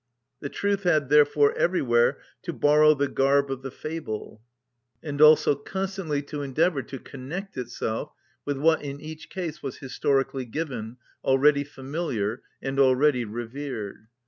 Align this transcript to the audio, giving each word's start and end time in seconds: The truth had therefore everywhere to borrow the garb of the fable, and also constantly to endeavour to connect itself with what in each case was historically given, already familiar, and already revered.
The 0.39 0.49
truth 0.49 0.81
had 0.81 1.09
therefore 1.09 1.53
everywhere 1.53 2.17
to 2.41 2.53
borrow 2.53 2.95
the 2.95 3.07
garb 3.07 3.51
of 3.51 3.61
the 3.61 3.69
fable, 3.69 4.41
and 5.03 5.21
also 5.21 5.53
constantly 5.53 6.23
to 6.23 6.41
endeavour 6.41 6.81
to 6.81 6.97
connect 6.97 7.55
itself 7.55 8.11
with 8.43 8.57
what 8.57 8.81
in 8.81 8.99
each 8.99 9.29
case 9.29 9.61
was 9.61 9.77
historically 9.77 10.45
given, 10.45 10.97
already 11.23 11.63
familiar, 11.63 12.41
and 12.63 12.79
already 12.79 13.25
revered. 13.25 14.07